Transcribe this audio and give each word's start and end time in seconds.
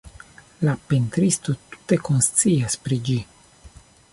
La 0.67 0.71
pentristo 0.93 1.55
tute 1.75 1.99
konscias 2.09 2.79
pri 2.87 2.99
ĝi. 3.11 3.19